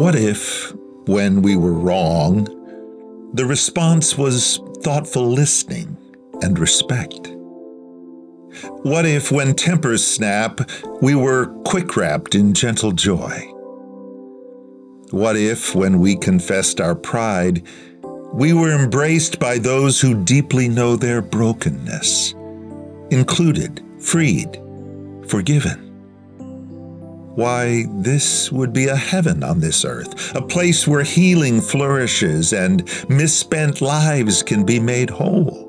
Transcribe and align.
What 0.00 0.14
if, 0.14 0.72
when 1.08 1.42
we 1.42 1.58
were 1.58 1.74
wrong, 1.74 2.46
the 3.34 3.44
response 3.44 4.16
was 4.16 4.58
thoughtful 4.82 5.26
listening 5.26 5.94
and 6.40 6.58
respect? 6.58 7.28
What 8.80 9.04
if, 9.04 9.30
when 9.30 9.52
tempers 9.52 10.02
snap, 10.02 10.62
we 11.02 11.14
were 11.14 11.48
quick 11.66 11.98
wrapped 11.98 12.34
in 12.34 12.54
gentle 12.54 12.92
joy? 12.92 13.40
What 15.10 15.36
if, 15.36 15.74
when 15.74 15.98
we 15.98 16.16
confessed 16.16 16.80
our 16.80 16.94
pride, 16.94 17.62
we 18.32 18.54
were 18.54 18.72
embraced 18.72 19.38
by 19.38 19.58
those 19.58 20.00
who 20.00 20.24
deeply 20.24 20.66
know 20.66 20.96
their 20.96 21.20
brokenness, 21.20 22.32
included, 23.10 23.84
freed, 23.98 24.58
forgiven? 25.28 25.89
Why, 27.34 27.84
this 27.88 28.50
would 28.50 28.72
be 28.72 28.88
a 28.88 28.96
heaven 28.96 29.44
on 29.44 29.60
this 29.60 29.84
earth, 29.84 30.34
a 30.34 30.42
place 30.42 30.86
where 30.86 31.04
healing 31.04 31.60
flourishes 31.60 32.52
and 32.52 32.88
misspent 33.08 33.80
lives 33.80 34.42
can 34.42 34.64
be 34.64 34.80
made 34.80 35.10
whole. 35.10 35.68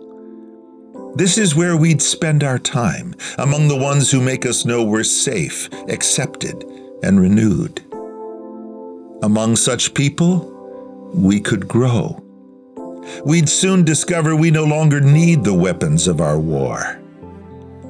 This 1.16 1.38
is 1.38 1.56
where 1.56 1.78
we'd 1.78 2.02
spend 2.02 2.44
our 2.44 2.58
time, 2.58 3.14
among 3.38 3.68
the 3.68 3.78
ones 3.78 4.10
who 4.10 4.22
make 4.22 4.46
us 4.46 4.66
know 4.66 4.84
we're 4.84 5.04
safe, 5.04 5.70
accepted, 5.90 6.64
and 7.04 7.20
renewed. 7.20 7.82
Among 9.22 9.56
such 9.56 9.94
people, 9.94 10.50
we 11.14 11.40
could 11.40 11.68
grow. 11.68 12.24
We'd 13.26 13.50
soon 13.50 13.84
discover 13.84 14.36
we 14.36 14.52
no 14.52 14.64
longer 14.64 15.00
need 15.00 15.44
the 15.44 15.54
weapons 15.54 16.08
of 16.08 16.22
our 16.22 16.40
war. 16.40 17.00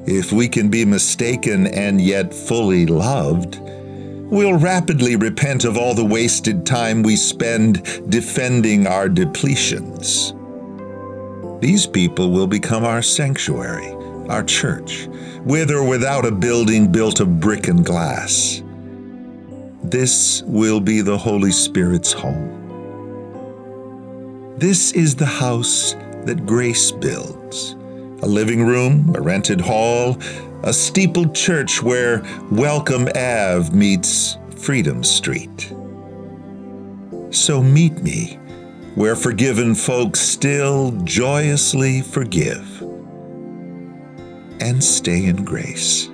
If 0.06 0.32
we 0.32 0.50
can 0.50 0.70
be 0.70 0.84
mistaken 0.84 1.68
and 1.68 2.02
yet 2.02 2.34
fully 2.34 2.88
loved, 2.88 3.60
we'll 3.62 4.58
rapidly 4.58 5.16
repent 5.16 5.64
of 5.64 5.78
all 5.78 5.94
the 5.94 6.04
wasted 6.04 6.66
time 6.66 7.04
we 7.04 7.16
spend 7.16 7.84
defending 8.10 8.88
our 8.88 9.08
depletions. 9.08 10.36
These 11.62 11.86
people 11.86 12.32
will 12.32 12.48
become 12.48 12.84
our 12.84 13.04
sanctuary, 13.04 13.92
our 14.28 14.44
church, 14.44 15.08
with 15.46 15.70
or 15.70 15.88
without 15.88 16.26
a 16.26 16.32
building 16.32 16.92
built 16.92 17.20
of 17.20 17.40
brick 17.40 17.68
and 17.68 17.86
glass. 17.86 18.64
This 19.84 20.42
will 20.48 20.80
be 20.80 21.02
the 21.02 21.18
Holy 21.18 21.52
Spirit's 21.52 22.12
home. 22.12 22.58
This 24.58 24.94
is 24.94 25.16
the 25.16 25.28
house 25.28 25.94
that 26.26 26.48
grace 26.48 26.92
builds 26.92 27.76
a 28.22 28.28
living 28.28 28.64
room, 28.64 29.14
a 29.16 29.22
rented 29.22 29.62
hall, 29.62 30.18
a 30.64 30.74
steepled 30.74 31.34
church 31.34 31.82
where 31.82 32.22
Welcome 32.52 33.08
Ave 33.16 33.72
meets 33.72 34.38
Freedom 34.58 35.04
Street. 35.04 35.74
So 37.32 37.64
meet 37.64 38.02
me 38.04 38.38
where 38.96 39.16
forgiven 39.16 39.74
folks 39.74 40.20
still 40.20 40.92
joyously 41.04 42.02
forgive 42.02 42.82
and 44.60 44.84
stay 44.84 45.26
in 45.26 45.44
grace. 45.44 46.10